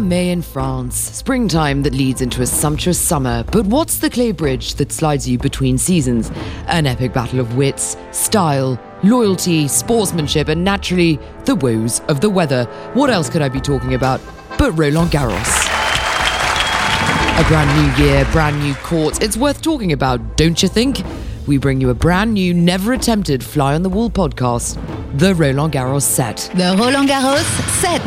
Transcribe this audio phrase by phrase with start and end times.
[0.00, 3.44] May in France, springtime that leads into a sumptuous summer.
[3.52, 6.30] But what's the clay bridge that slides you between seasons?
[6.66, 12.64] An epic battle of wits, style, loyalty, sportsmanship, and naturally, the woes of the weather.
[12.94, 14.20] What else could I be talking about
[14.58, 15.66] but Roland Garros?
[17.40, 19.18] A brand new year, brand new courts.
[19.20, 21.02] It's worth talking about, don't you think?
[21.46, 24.76] We bring you a brand new, never attempted fly on the wall podcast,
[25.16, 26.50] the Roland Garros set.
[26.54, 27.44] The Roland Garros
[27.80, 28.02] set.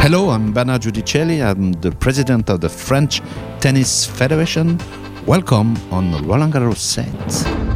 [0.00, 1.40] Hello, I'm Bernard Giudicelli.
[1.40, 3.22] I'm the president of the French
[3.60, 4.80] Tennis Federation.
[5.24, 7.06] Welcome on the Roland Garros set.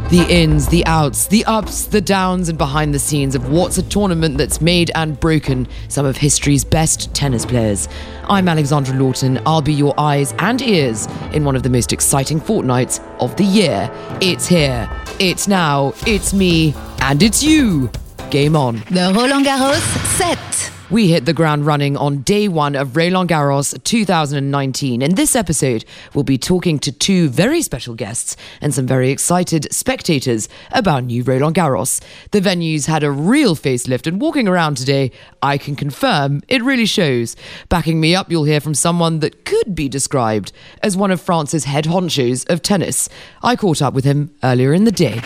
[0.09, 3.83] The ins, the outs, the ups, the downs, and behind the scenes of what's a
[3.83, 7.87] tournament that's made and broken some of history's best tennis players.
[8.25, 9.39] I'm Alexandra Lawton.
[9.45, 13.45] I'll be your eyes and ears in one of the most exciting fortnights of the
[13.45, 13.89] year.
[14.21, 14.89] It's here,
[15.19, 17.89] it's now, it's me, and it's you.
[18.29, 18.83] Game on.
[18.91, 19.81] The Roland Garros
[20.17, 20.71] set.
[20.89, 25.01] We hit the ground running on day one of Roland Garros 2019.
[25.01, 25.83] In this episode,
[26.13, 31.23] we'll be talking to two very special guests and some very excited spectators about new
[31.23, 32.01] Roland Garros.
[32.31, 35.11] The venue's had a real facelift, and walking around today,
[35.41, 37.35] I can confirm it really shows.
[37.67, 41.65] Backing me up, you'll hear from someone that could be described as one of France's
[41.65, 43.09] head honchos of tennis.
[43.43, 45.21] I caught up with him earlier in the day.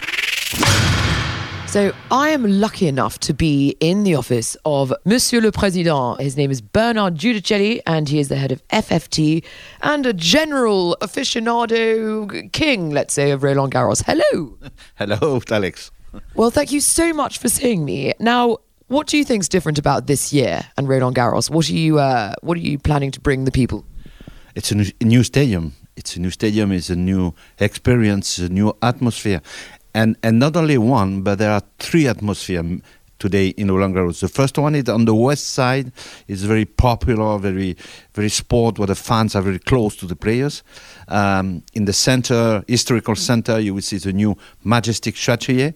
[1.72, 6.20] So I am lucky enough to be in the office of Monsieur le Président.
[6.20, 9.42] His name is Bernard Giudicelli, and he is the head of FFT
[9.82, 14.04] and a general aficionado king, let's say, of Roland Garros.
[14.06, 14.58] Hello.
[14.96, 15.92] Hello, Alex.
[16.36, 18.16] Well, thank you so much for seeing me.
[18.20, 21.50] Now, what do you think's different about this year and Roland Garros?
[21.50, 23.86] What are you uh, What are you planning to bring the people?
[24.56, 25.76] It's a new, a new stadium.
[25.96, 26.74] It's a new stadium.
[26.74, 29.42] It's a new experience, a new atmosphere,
[29.94, 32.82] and and not only one, but there are three atmospheres
[33.22, 34.20] today in Roland Garros.
[34.20, 35.92] The first one is on the west side.
[36.28, 37.78] It's very popular, very
[38.14, 40.64] very sport, where the fans are very close to the players.
[41.08, 45.74] Um, in the center, historical center, you will see the new majestic Chatrier,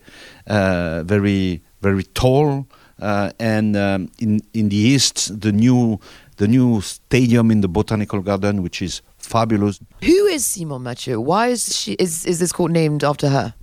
[0.47, 2.67] uh, very very tall,
[2.99, 5.99] uh, and um, in in the east, the new
[6.37, 9.79] the new stadium in the botanical garden, which is fabulous.
[10.03, 11.21] Who is Simone Mathieu?
[11.21, 13.53] Why is she is is this court named after her?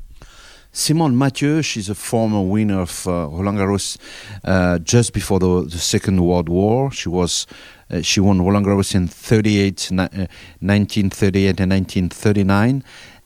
[0.75, 3.99] Simone Mathieu, she's a former winner of uh, Roland Garros
[4.43, 6.91] uh, just before the, the, Second World War.
[6.91, 7.47] She was
[7.91, 12.83] uh, she won Roland Garros in 38, ni- 1938 and 1939,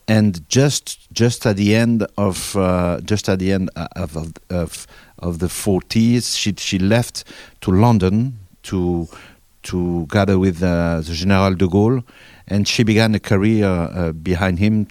[0.09, 4.87] and just just at the end of uh, just at the end of of, of,
[5.21, 7.23] of the 40s, she she left
[7.61, 9.09] to London to
[9.63, 12.03] to gather with uh, the General de Gaulle,
[12.49, 14.89] and she began a career uh, behind him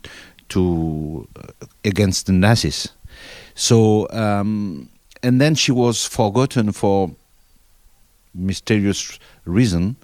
[0.49, 2.89] to uh, against the Nazis.
[3.55, 4.89] So um,
[5.23, 7.11] and then she was forgotten for
[8.33, 9.95] mysterious reason.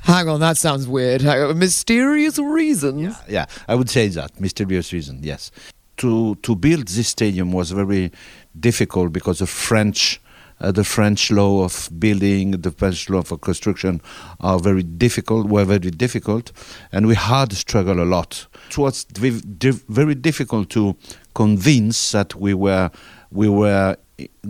[0.00, 1.22] Hang on, that sounds weird.
[1.56, 2.98] Mysterious reason.
[2.98, 5.20] Yeah, yeah, I would say that mysterious reason.
[5.22, 5.50] Yes,
[5.98, 8.10] to to build this stadium was very
[8.58, 10.20] difficult because the French.
[10.60, 14.00] Uh, the French law of building, the French law of construction
[14.40, 16.52] are very difficult, were very difficult,
[16.92, 18.46] and we had to struggle a lot.
[18.70, 19.06] It was
[19.88, 20.96] very difficult to
[21.34, 22.90] convince that we were
[23.30, 23.96] we were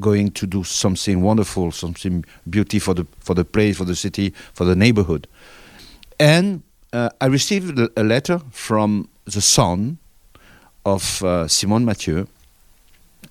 [0.00, 4.32] going to do something wonderful, something beauty for the for the place, for the city,
[4.54, 5.26] for the neighborhood.
[6.18, 9.98] And uh, I received a letter from the son
[10.84, 12.26] of uh, Simone Mathieu.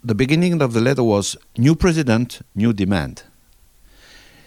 [0.08, 3.24] The beginning of the letter was new president, new demand.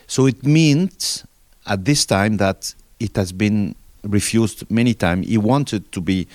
[0.06, 1.26] So it means
[1.66, 5.26] at this time that it has been refused many times.
[5.28, 6.26] He wanted to be,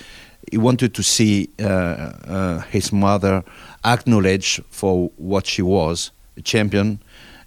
[0.48, 3.42] he wanted to see uh, uh, his mother
[3.84, 7.00] acknowledged for what she was, a champion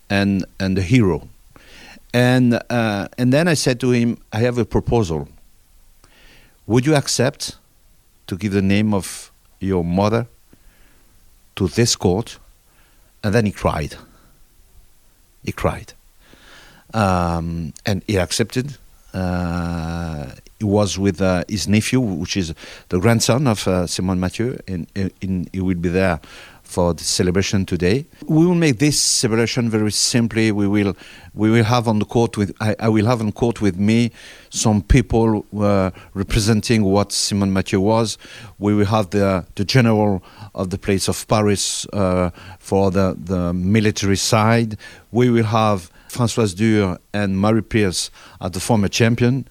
[0.10, 1.30] and and a hero.
[2.14, 5.30] And uh, and then I said to him, I have a proposal.
[6.68, 7.56] Would you accept
[8.28, 9.32] to give the name of
[9.62, 10.28] your mother
[11.60, 12.40] to this court?
[13.24, 13.96] And then he cried.
[15.44, 15.94] He cried.
[16.94, 18.78] Um, and he accepted
[19.14, 22.54] uh, he was with uh, his nephew, which is
[22.90, 26.20] the grandson of uh, Simone Mathieu, and, and, he will be there
[26.70, 28.06] for the celebration today.
[28.28, 30.52] We will make this celebration very simply.
[30.52, 30.96] We will
[31.34, 34.12] we will have on the court with I, I will have on court with me
[34.50, 38.18] some people uh, representing what Simone Mathieu was.
[38.60, 40.22] We will have the the general
[40.54, 42.30] of the place of Paris uh,
[42.60, 44.78] for the the military side.
[45.12, 48.12] We will have Françoise Durr and Mary Pierce
[48.42, 49.48] are the former champion.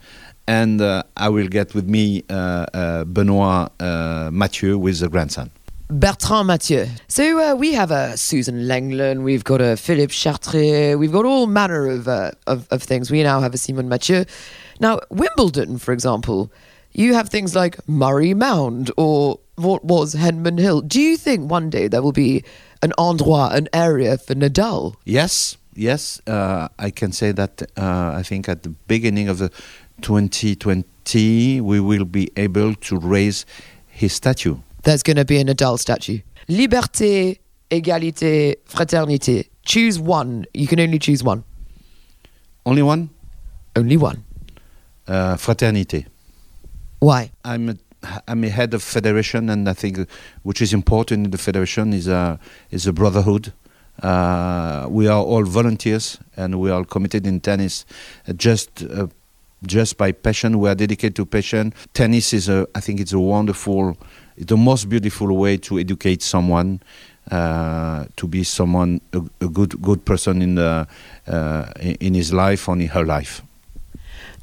[0.47, 2.35] And uh, I will get with me uh,
[2.73, 5.51] uh, Benoit uh, Mathieu with the grandson.
[5.91, 6.87] Bertrand Mathieu.
[7.09, 11.47] So uh, we have a Suzanne Lenglen, we've got a Philippe Chatrier, we've got all
[11.47, 13.11] manner of, uh, of, of things.
[13.11, 14.27] We now have a Simone Mathieu.
[14.81, 16.53] Now, Wimbledon, for example,
[16.93, 20.83] you have things like Murray Mound or what was Henman Hill.
[20.83, 22.45] Do you think one day there will be
[22.83, 24.95] an endroit, an area for Nadal?
[25.07, 27.63] Yes, yes, uh, I can say that.
[27.79, 29.49] Uh, I think at the beginning of the
[30.03, 33.47] 2020, we will be able to raise
[33.87, 34.59] his statue.
[34.89, 36.21] There's going to be a Nadal statue.
[36.49, 37.41] Liberté,
[37.71, 39.51] égalité, fraternité.
[39.63, 40.47] Choose one.
[40.55, 41.45] You can only choose one.
[42.65, 43.11] Only one?
[43.77, 44.25] Only one.
[45.07, 46.07] Uh, fraternité.
[47.01, 47.31] Why?
[47.45, 47.77] I'm a,
[48.27, 50.09] I'm a head of federation, and I think
[50.43, 53.53] which is important in the federation is a is a brotherhood.
[54.03, 57.85] Uh, we are all volunteers, and we are committed in tennis.
[58.27, 59.09] Uh, just uh,
[59.67, 61.75] just by passion, we are dedicated to passion.
[61.93, 63.99] Tennis is a I think it's a wonderful,
[64.39, 66.81] it's the most beautiful way to educate someone.
[67.31, 70.89] Uh, to be someone a, a, good good person in the
[71.27, 71.71] uh,
[72.01, 73.43] in his life or in her life.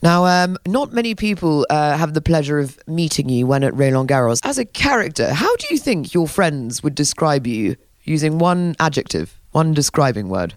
[0.03, 4.07] Now, um, not many people uh, have the pleasure of meeting you when at Roland
[4.07, 4.39] Garros.
[4.43, 9.39] As a character, how do you think your friends would describe you using one adjective,
[9.51, 10.53] one describing word?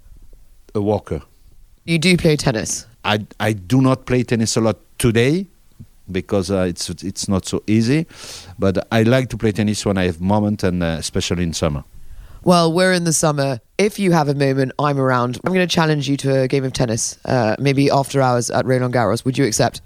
[0.74, 1.22] A walker.
[1.86, 2.86] You do play tennis.
[3.04, 5.46] I, I do not play tennis a lot today
[6.10, 8.06] because uh, it's it's not so easy,
[8.58, 11.84] but I like to play tennis when I have moment and uh, especially in summer.
[12.44, 13.60] Well, we're in the summer.
[13.78, 15.38] If you have a moment, I'm around.
[15.44, 18.64] I'm going to challenge you to a game of tennis, uh, maybe after hours at
[18.64, 19.24] Roland Garros.
[19.24, 19.80] Would you accept?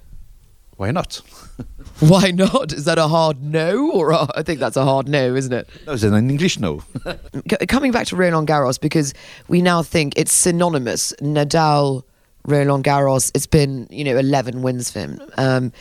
[0.77, 1.21] Why not?
[1.99, 2.73] Why not?
[2.73, 5.69] Is that a hard no, or a, I think that's a hard no, isn't it?
[5.85, 6.83] No, it's an English no.
[7.67, 9.13] Coming back to Roland Garros, because
[9.47, 11.13] we now think it's synonymous.
[11.21, 12.03] Nadal,
[12.45, 13.31] Roland Garros.
[13.35, 15.21] It's been you know 11 wins for him.
[15.37, 15.71] Um,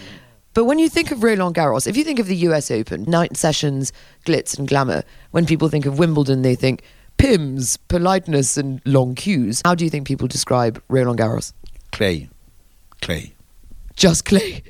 [0.54, 3.36] but when you think of Roland Garros, if you think of the US Open, night
[3.36, 3.92] sessions,
[4.24, 6.82] glitz and glamour, when people think of Wimbledon, they think
[7.18, 9.62] Pimm's, politeness, and long queues.
[9.64, 11.52] How do you think people describe Roland Garros?
[11.92, 12.28] clay,
[13.00, 13.34] clay.
[13.94, 14.62] Just clay.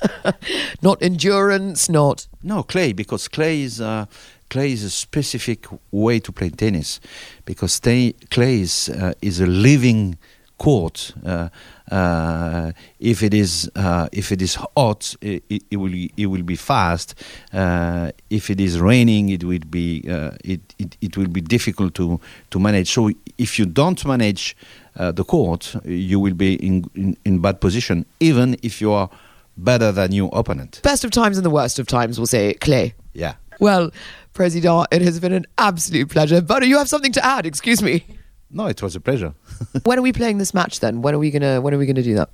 [0.82, 2.26] not endurance, not.
[2.42, 4.06] No, clay because clay is uh,
[4.48, 7.00] clay is a specific way to play tennis
[7.44, 10.18] because clay is, uh, is a living
[10.60, 11.12] court.
[11.24, 11.48] Uh,
[11.90, 12.70] uh,
[13.00, 16.56] if it is uh, if it is hot, it, it, it will it will be
[16.56, 17.14] fast.
[17.52, 21.94] Uh, if it is raining, it will be uh, it, it it will be difficult
[21.94, 22.20] to
[22.50, 22.88] to manage.
[22.92, 24.54] So if you don't manage
[24.96, 29.08] uh, the court, you will be in, in in bad position, even if you are
[29.56, 30.80] better than your opponent.
[30.82, 32.94] Best of times and the worst of times, we'll say clay.
[33.14, 33.34] Yeah.
[33.60, 33.90] Well,
[34.32, 36.40] President, it has been an absolute pleasure.
[36.40, 38.04] But you have something to add, excuse me.
[38.50, 39.34] No, it was a pleasure.
[39.84, 41.02] when are we playing this match then?
[41.02, 42.30] When are we gonna when are we gonna do that?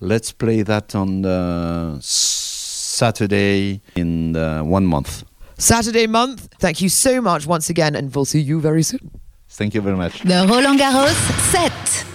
[0.00, 5.24] Let's play that on uh, Saturday in uh, one month.
[5.58, 6.48] Saturday month.
[6.58, 9.10] Thank you so much once again, and we'll see you very soon.
[9.48, 10.24] Thank you very much.
[10.24, 11.14] Le Roland Garros
[11.52, 12.06] set.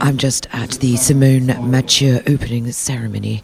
[0.00, 3.42] I'm just at the Simone Mathieu opening ceremony,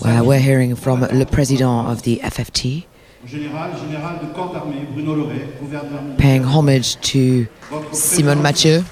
[0.00, 2.84] where we're hearing from Le Président of the FFT,
[3.26, 7.46] Général, général de corps d'armée, Bruno Le Ray, gouverneur paying homage to
[7.92, 8.84] Simone Mathieu.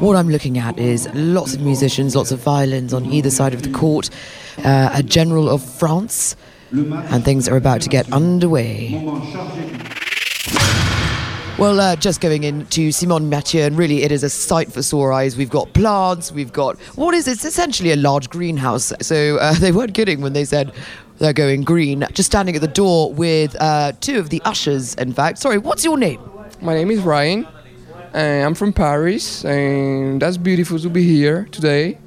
[0.00, 3.62] What I'm looking at is lots of musicians, lots of violins on either side of
[3.62, 4.08] the court,
[4.64, 6.34] uh, a general of France,
[6.72, 8.94] and things are about to get underway.
[11.58, 15.12] Well, uh, just going into Simone Mathieu, and really it is a sight for sore
[15.12, 15.36] eyes.
[15.36, 18.92] We've got plants, we've got what is it's essentially a large greenhouse.
[19.00, 20.72] So uh, they weren't kidding when they said
[21.18, 22.06] they're going green.
[22.12, 25.38] Just standing at the door with uh, two of the ushers, in fact.
[25.38, 26.20] Sorry, what's your name?
[26.62, 27.44] My name is Ryan.
[28.12, 31.98] And I'm from Paris, and that's beautiful to be here today.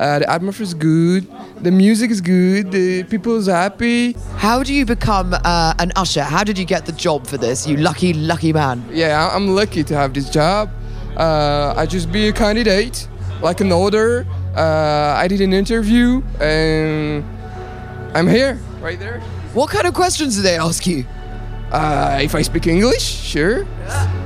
[0.00, 1.26] Uh, the atmosphere is good,
[1.60, 4.14] the music is good, the people is happy.
[4.36, 6.22] How do you become uh, an usher?
[6.22, 7.66] How did you get the job for this?
[7.66, 8.82] You lucky, lucky man.
[8.90, 10.70] Yeah, I'm lucky to have this job.
[11.18, 13.08] Uh, I just be a candidate,
[13.42, 14.26] like an order.
[14.56, 17.22] Uh, I did an interview, and
[18.14, 19.20] I'm here, right there.
[19.52, 21.04] What kind of questions do they ask you?
[21.70, 23.66] Uh, if I speak English, sure.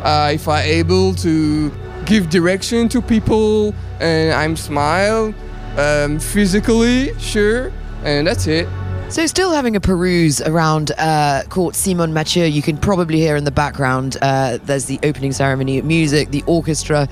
[0.05, 1.73] Uh, if I able to
[2.05, 5.35] give direction to people and I'm smile
[5.77, 7.73] um, physically, sure.
[8.05, 8.69] And that's it.
[9.11, 13.45] So, still having a peruse around uh, Court Simone Mathieu, you can probably hear in
[13.45, 14.17] the background.
[14.21, 17.09] Uh, there's the opening ceremony music, the orchestra,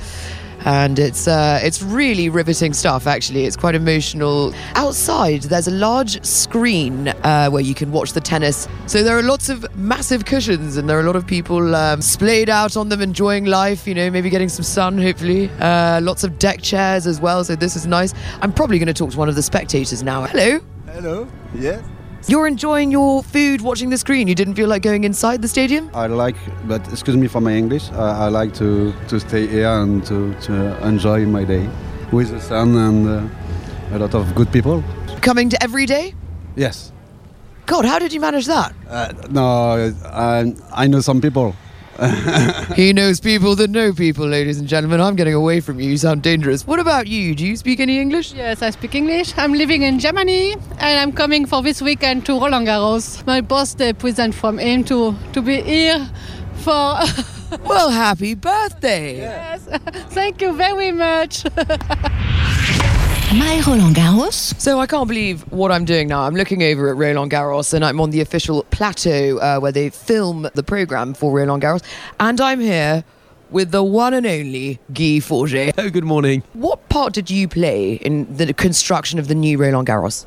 [0.65, 3.07] and it's uh, it's really riveting stuff.
[3.07, 4.55] Actually, it's quite emotional.
[4.75, 8.69] Outside, there's a large screen uh, where you can watch the tennis.
[8.87, 12.03] So there are lots of massive cushions, and there are a lot of people um,
[12.03, 13.87] splayed out on them, enjoying life.
[13.87, 15.51] You know, maybe getting some sun, hopefully.
[15.61, 17.45] Uh, lots of deck chairs as well.
[17.45, 18.15] So this is nice.
[18.41, 20.25] I'm probably going to talk to one of the spectators now.
[20.25, 20.61] Hello.
[20.87, 21.29] Hello.
[21.55, 21.83] Yes.
[22.29, 24.29] You're enjoying your food watching the screen.
[24.29, 25.91] You didn't feel like going inside the stadium?
[25.93, 26.37] I like,
[26.69, 27.91] but excuse me for my English.
[27.93, 31.69] I, I like to, to stay here and to, to enjoy my day
[32.13, 34.85] with the sun and uh, a lot of good people.
[35.21, 36.15] Coming to every day?
[36.55, 36.93] Yes.
[37.67, 38.75] God, how did you manage that?
[38.89, 41.57] Uh, no, I, I know some people.
[42.75, 45.01] he knows people that know people, ladies and gentlemen.
[45.01, 45.91] I'm getting away from you.
[45.91, 46.67] You sound dangerous.
[46.67, 47.35] What about you?
[47.35, 48.33] Do you speak any English?
[48.33, 49.35] Yes, I speak English.
[49.37, 53.25] I'm living in Germany and I'm coming for this weekend to Roland Garros.
[53.27, 56.09] My birthday present from him to, to be here
[56.57, 56.99] for.
[57.65, 59.19] well, happy birthday!
[59.19, 59.67] Yes,
[60.11, 61.45] thank you very much.
[63.35, 64.61] My Roland Garros.
[64.61, 66.23] So I can't believe what I'm doing now.
[66.23, 69.89] I'm looking over at Roland Garros and I'm on the official plateau uh, where they
[69.89, 71.83] film the program for Roland Garros.
[72.21, 73.05] And I'm here
[73.53, 75.75] with the one and only Guy Forget.
[75.79, 76.43] Oh, good morning.
[76.55, 80.27] What part did you play in the construction of the new Roland Garros?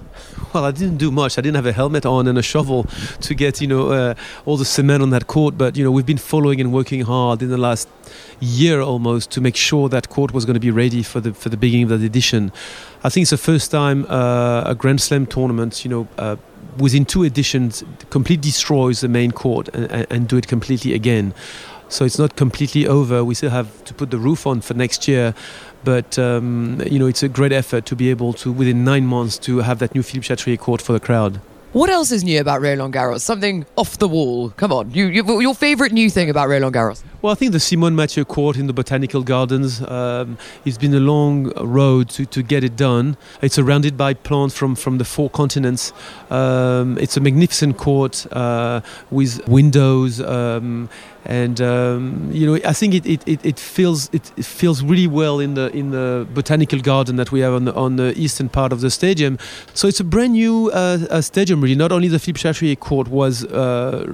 [0.53, 1.37] Well, I didn't do much.
[1.37, 2.85] I didn't have a helmet on and a shovel
[3.21, 4.13] to get, you know, uh,
[4.45, 5.57] all the cement on that court.
[5.57, 7.89] But you know, we've been following and working hard in the last
[8.39, 11.49] year almost to make sure that court was going to be ready for the for
[11.49, 12.51] the beginning of the edition.
[13.03, 16.07] I think it's the first time uh, a Grand Slam tournament, you know.
[16.17, 16.35] Uh,
[16.77, 21.33] within two editions, completely destroys the main court and, and do it completely again.
[21.87, 23.23] So it's not completely over.
[23.23, 25.33] We still have to put the roof on for next year,
[25.83, 29.37] but um, you know it's a great effort to be able to within nine months
[29.39, 31.39] to have that new Philippe Chatrier court for the crowd.
[31.75, 33.19] What else is new about Roland Garros?
[33.19, 34.51] Something off the wall.
[34.51, 37.03] Come on, you, you, your favorite new thing about Roland Garros?
[37.21, 39.81] Well, I think the Simone Mathieu Court in the Botanical Gardens.
[39.81, 43.17] Um, it's been a long road to, to get it done.
[43.41, 45.91] It's surrounded by plants from, from the four continents.
[46.29, 48.79] Um, it's a magnificent court uh,
[49.11, 50.21] with windows.
[50.21, 50.87] Um,
[51.25, 55.07] and um, you know, I think it, it, it, it feels it, it, feels really
[55.07, 58.47] well in the in the botanical garden that we have on the, on the eastern
[58.49, 59.37] part of the stadium.
[59.73, 61.75] So it's a brand new uh, stadium, really.
[61.75, 64.05] Not only the Philippe Chatrier court was, uh,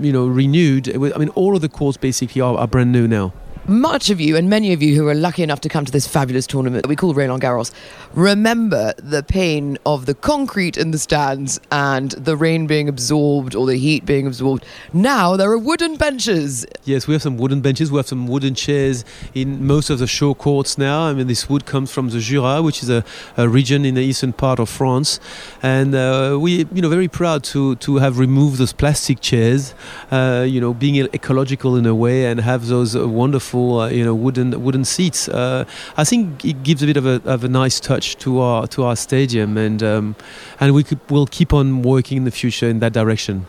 [0.00, 0.94] you know, renewed.
[0.94, 3.32] I mean, all of the courts basically are, are brand new now
[3.66, 6.06] much of you and many of you who are lucky enough to come to this
[6.06, 7.72] fabulous tournament that we call Roland Garros
[8.14, 13.66] remember the pain of the concrete in the stands and the rain being absorbed or
[13.66, 14.64] the heat being absorbed.
[14.92, 16.66] Now there are wooden benches.
[16.84, 17.90] Yes, we have some wooden benches.
[17.90, 19.04] We have some wooden chairs
[19.34, 21.02] in most of the show courts now.
[21.02, 23.04] I mean, this wood comes from the Jura, which is a,
[23.36, 25.20] a region in the eastern part of France,
[25.62, 29.74] and uh, we, you know, very proud to to have removed those plastic chairs.
[30.10, 34.14] Uh, you know, being ecological in a way and have those wonderful, uh, you know,
[34.14, 35.28] wooden wooden seats.
[35.28, 35.64] Uh,
[35.96, 38.84] I think it gives a bit of a, of a nice touch to our to
[38.84, 40.16] our stadium, and um,
[40.60, 43.46] and we could, will keep on working in the future in that direction.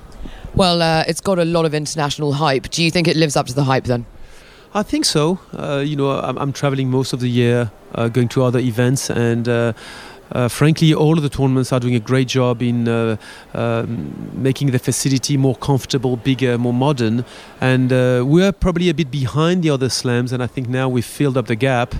[0.55, 2.69] Well, uh, it's got a lot of international hype.
[2.69, 4.05] Do you think it lives up to the hype then?
[4.74, 5.39] I think so.
[5.53, 9.09] Uh, you know, I'm, I'm, traveling most of the year, uh, going to other events,
[9.09, 9.47] and
[10.34, 13.17] uh, uh, frankly, all of the tournaments are doing a great job in uh,
[13.53, 17.25] um, making the facility more comfortable, bigger, more modern.
[17.60, 21.05] And uh, we're probably a bit behind the other slams, and I think now we've
[21.05, 21.96] filled up the gap,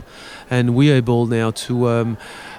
[0.50, 1.90] and we're able now to.
[1.90, 2.18] Um,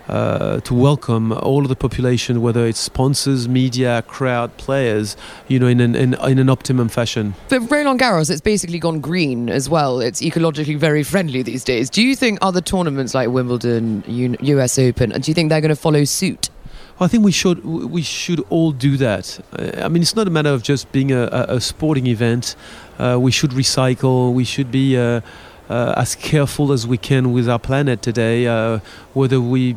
[0.08, 5.16] uh, to welcome all of the population, whether it's sponsors, media, crowd, players,
[5.48, 7.34] you know, in an, in, in an optimum fashion.
[7.48, 10.00] For Roland Garros, it's basically gone green as well.
[10.00, 11.90] It's ecologically very friendly these days.
[11.90, 15.76] Do you think other tournaments like Wimbledon, US Open, do you think they're going to
[15.76, 16.50] follow suit?
[16.98, 19.38] I think we should we should all do that.
[19.52, 22.56] Uh, I mean, it's not a matter of just being a, a, a sporting event.
[22.98, 24.32] Uh, we should recycle.
[24.32, 25.20] We should be uh,
[25.68, 28.46] uh, as careful as we can with our planet today.
[28.46, 28.78] Uh,
[29.12, 29.76] whether we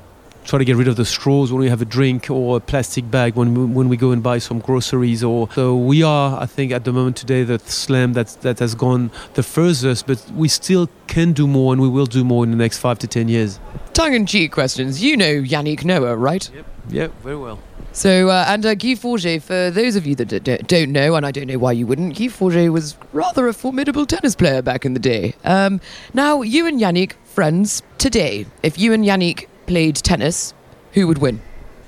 [0.49, 3.09] try to get rid of the straws when we have a drink or a plastic
[3.11, 6.47] bag when we, when we go and buy some groceries or so we are I
[6.47, 10.47] think at the moment today the slam that that has gone the furthest but we
[10.47, 13.27] still can do more and we will do more in the next 5 to 10
[13.27, 13.59] years.
[13.93, 15.03] Tongue-in-cheek questions.
[15.03, 16.49] You know Yannick Noah right?
[16.51, 16.65] Yep.
[16.89, 17.59] Yep very well.
[17.91, 21.25] So, uh, and uh, Guy Forget, for those of you that d- don't know, and
[21.25, 24.85] I don't know why you wouldn't, Guy Forget was rather a formidable tennis player back
[24.85, 25.33] in the day.
[25.43, 25.81] Um,
[26.13, 30.55] now, you and Yannick, friends, today, if you and Yannick played tennis,
[30.93, 31.39] who would win?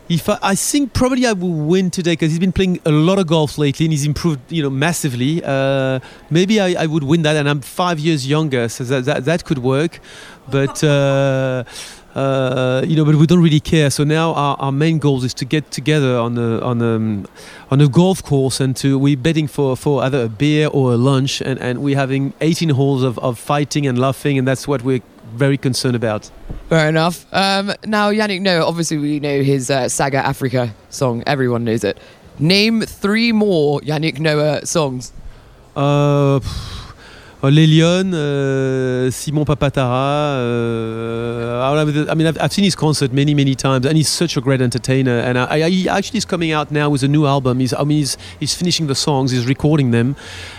[0.07, 3.17] If I, I think probably I will win today because he's been playing a lot
[3.17, 5.41] of golf lately and he's improved, you know, massively.
[5.43, 9.25] Uh, maybe I, I, would win that, and I'm five years younger, so that that,
[9.25, 9.99] that could work.
[10.51, 11.63] But uh,
[12.15, 13.89] uh, you know, but we don't really care.
[13.89, 16.95] So now our, our main goal is to get together on a on a
[17.71, 20.97] on a golf course and to we're betting for for either a beer or a
[20.97, 24.83] lunch, and and we're having 18 holes of, of fighting and laughing, and that's what
[24.83, 25.01] we're
[25.33, 26.29] very concerned about.
[26.69, 27.25] Fair enough.
[27.33, 31.23] Um, now, Yannick, no, obviously we know his uh, Saga Africa song.
[31.27, 31.97] Everyone knows it.
[32.39, 35.11] Name three more Yannick Noah songs.
[35.75, 36.39] Uh, uh,
[37.49, 39.89] Les Lionnes, uh, Simon Papa Tara.
[39.89, 41.73] Uh,
[42.07, 44.61] I mean, I've, I've, seen his concert many, many times, and he's such a great
[44.61, 45.17] entertainer.
[45.17, 47.59] And I, I, he actually is coming out now with a new album.
[47.59, 50.15] He's, I mean, he's, he's finishing the songs, he's recording them,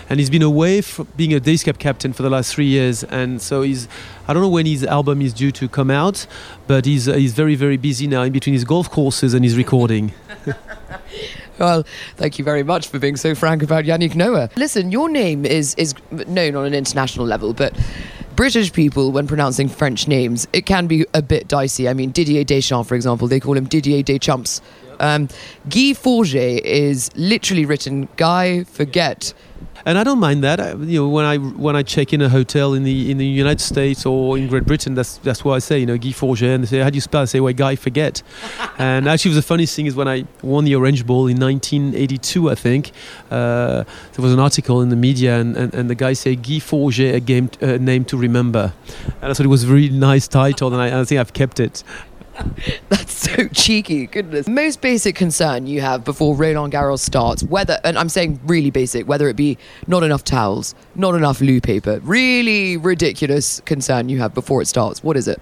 [0.09, 3.05] and he's been away from being a Davis Cup captain for the last three years.
[3.05, 3.87] And so he's,
[4.27, 6.27] I don't know when his album is due to come out,
[6.67, 9.55] but he's, uh, he's very, very busy now in between his golf courses and his
[9.55, 10.11] recording.
[11.59, 11.83] Well,
[12.15, 14.49] thank you very much for being so frank about Yannick Noah.
[14.55, 17.77] Listen, your name is is known on an international level, but
[18.35, 21.87] British people, when pronouncing French names, it can be a bit dicey.
[21.87, 24.59] I mean, Didier Deschamps, for example, they call him Didier Deschamps.
[24.99, 25.27] Um,
[25.69, 29.33] Guy Forget is literally written Guy Forget
[29.85, 30.59] and I don't mind that.
[30.59, 33.25] I, you know, when I when I check in a hotel in the in the
[33.25, 35.79] United States or in Great Britain, that's that's what I say.
[35.79, 37.75] You know, Guy Forget, and they say, "How do you spell?" I say, "Well, Guy
[37.75, 38.23] Forget."
[38.77, 42.55] and actually, the funniest thing is when I won the Orange Bowl in 1982, I
[42.55, 42.91] think
[43.29, 46.59] uh, there was an article in the media, and, and, and the guy said, "Guy
[46.59, 48.73] Forget, a game uh, name to remember,"
[49.21, 51.59] and I thought it was a really nice title, and I, I think I've kept
[51.59, 51.83] it.
[52.89, 54.47] That's so cheeky, goodness.
[54.47, 59.07] Most basic concern you have before Roland Garros starts, whether, and I'm saying really basic,
[59.07, 64.33] whether it be not enough towels, not enough loo paper, really ridiculous concern you have
[64.33, 65.03] before it starts.
[65.03, 65.41] What is it?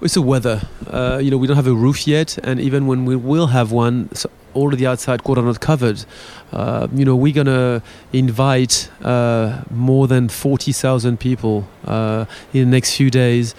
[0.00, 0.62] It's the weather.
[0.86, 3.72] Uh, you know, we don't have a roof yet, and even when we will have
[3.72, 6.04] one, so all of the outside court are not covered.
[6.52, 12.76] Uh, you know, we're gonna invite uh, more than forty thousand people uh, in the
[12.76, 13.56] next few days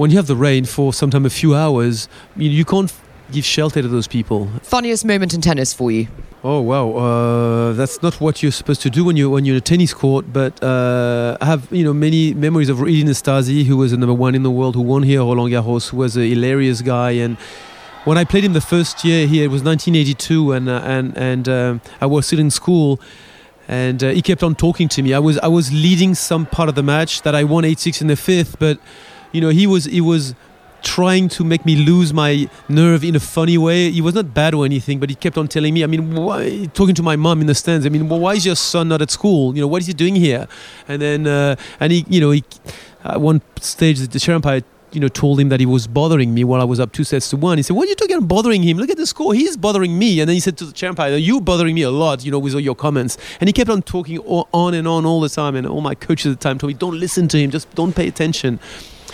[0.00, 2.90] when you have the rain for sometimes a few hours, you, you can't
[3.32, 4.48] give shelter to those people.
[4.62, 6.08] Funniest moment in tennis for you?
[6.42, 9.58] Oh wow, uh, that's not what you're supposed to do when you're when you're in
[9.58, 10.32] a tennis court.
[10.32, 14.14] But uh, I have you know many memories of Ilie Nastase, who was the number
[14.14, 17.10] one in the world, who won here Roland Garros, who was a hilarious guy.
[17.10, 17.36] And
[18.06, 21.46] when I played him the first year here, it was 1982, and uh, and and
[21.46, 22.98] um, I was still in school.
[23.68, 25.12] And uh, he kept on talking to me.
[25.12, 28.06] I was I was leading some part of the match that I won 8-6 in
[28.06, 28.80] the fifth, but
[29.32, 30.34] you know, he was he was
[30.82, 33.90] trying to make me lose my nerve in a funny way.
[33.90, 35.84] He was not bad or anything, but he kept on telling me.
[35.84, 37.86] I mean, why, talking to my mom in the stands.
[37.86, 39.54] I mean, well, why is your son not at school?
[39.54, 40.48] You know, what is he doing here?
[40.88, 42.44] And then, uh, and he, you know, he,
[43.04, 44.34] at one stage, the chair
[44.92, 47.30] you know, told him that he was bothering me while I was up two sets
[47.30, 47.58] to one.
[47.58, 48.76] He said, "What are you talking about bothering him?
[48.76, 49.34] Look at the score.
[49.34, 51.90] He's bothering me." And then he said to the chair umpire, "You bothering me a
[51.90, 55.06] lot, you know, with all your comments." And he kept on talking on and on
[55.06, 55.54] all the time.
[55.54, 57.50] And all my coaches at the time told me, "Don't listen to him.
[57.50, 58.58] Just don't pay attention."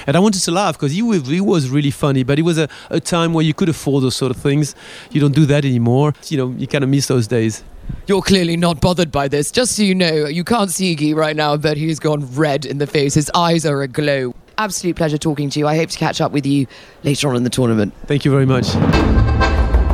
[0.06, 2.68] And I wanted to laugh because he, he was really funny, but it was a,
[2.90, 4.74] a time where you could afford those sort of things.
[5.10, 6.14] You don't do that anymore.
[6.28, 7.64] You know, you kind of miss those days.
[8.06, 9.50] You're clearly not bothered by this.
[9.50, 12.78] Just so you know, you can't see Guy right now, but he's gone red in
[12.78, 13.14] the face.
[13.14, 14.34] His eyes are aglow.
[14.58, 15.66] Absolute pleasure talking to you.
[15.66, 16.66] I hope to catch up with you
[17.02, 17.92] later on in the tournament.
[18.06, 18.74] Thank you very much.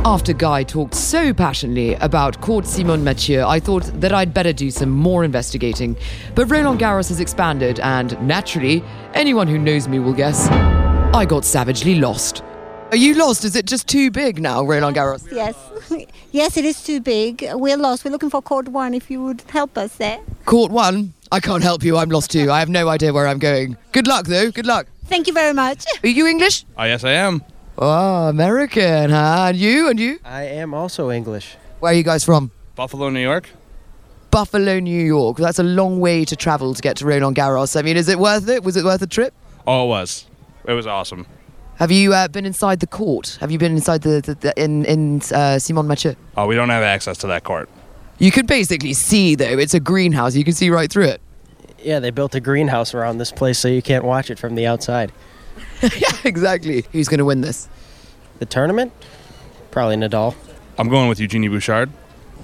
[0.05, 4.69] After Guy talked so passionately about Court Simone Mathieu, I thought that I'd better do
[4.69, 5.95] some more investigating.
[6.35, 10.49] But Roland Garros has expanded, and naturally, anyone who knows me will guess,
[11.15, 12.43] I got savagely lost.
[12.91, 13.45] Are you lost?
[13.45, 15.31] Is it just too big now, Roland Garros?
[15.31, 15.55] Yes.
[16.31, 17.45] Yes, it is too big.
[17.53, 18.03] We're lost.
[18.03, 20.19] We're looking for court one if you would help us there.
[20.45, 21.13] Court one?
[21.31, 21.95] I can't help you.
[21.97, 22.49] I'm lost too.
[22.49, 23.77] I have no idea where I'm going.
[23.91, 24.49] Good luck, though.
[24.49, 24.87] Good luck.
[25.05, 25.85] Thank you very much.
[26.03, 26.65] Are you English?
[26.75, 27.43] Oh, yes, I am.
[27.77, 29.45] Oh, American, huh?
[29.49, 29.89] And you?
[29.89, 30.19] And you?
[30.23, 31.55] I am also English.
[31.79, 32.51] Where are you guys from?
[32.75, 33.49] Buffalo, New York.
[34.29, 35.37] Buffalo, New York.
[35.37, 37.77] That's a long way to travel to get to Roland Garros.
[37.77, 38.63] I mean, is it worth it?
[38.63, 39.33] Was it worth the trip?
[39.65, 40.27] Oh, it was.
[40.65, 41.25] It was awesome.
[41.77, 43.37] Have you uh, been inside the court?
[43.41, 46.13] Have you been inside the, the, the in in uh, Simone Mathieu?
[46.37, 47.69] Oh, we don't have access to that court.
[48.19, 49.57] You can basically see though.
[49.57, 50.35] It's a greenhouse.
[50.35, 51.21] You can see right through it.
[51.79, 54.65] Yeah, they built a greenhouse around this place so you can't watch it from the
[54.67, 55.11] outside.
[55.81, 56.85] yeah, exactly.
[56.91, 57.67] Who's going to win this?
[58.39, 58.91] The tournament?
[59.71, 60.35] Probably Nadal.
[60.77, 61.89] I'm going with Eugenie Bouchard.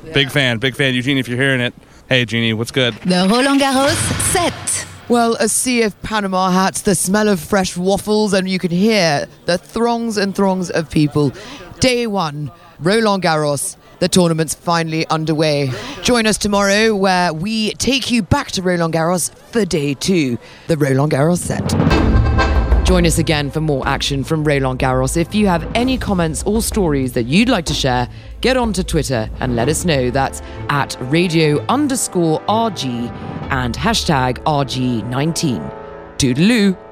[0.03, 0.13] Yeah.
[0.13, 0.93] Big fan, big fan.
[0.93, 1.73] Eugenie, if you're hearing it,
[2.07, 2.93] hey, Eugenie, what's good?
[2.95, 3.95] The Roland Garros
[4.31, 4.87] set.
[5.09, 9.27] Well, a sea of Panama hats, the smell of fresh waffles, and you can hear
[9.45, 11.31] the throngs and throngs of people.
[11.79, 13.75] Day one, Roland Garros.
[13.99, 15.71] The tournament's finally underway.
[16.03, 20.77] Join us tomorrow where we take you back to Roland Garros for day two, the
[20.77, 22.08] Roland Garros set.
[22.89, 25.15] Join us again for more action from Roland Garros.
[25.15, 28.09] If you have any comments or stories that you'd like to share,
[28.41, 30.09] get onto Twitter and let us know.
[30.09, 33.11] That's at radio underscore RG
[33.51, 36.17] and hashtag RG19.
[36.17, 36.88] Toodaloo.